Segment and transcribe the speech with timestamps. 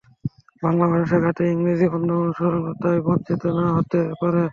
[0.63, 4.43] বাংলা ভাষা শেখাতে ইংরেজির অন্ধ অনুকরণ তাই বাঞ্ছিত না-ও হতে পারে।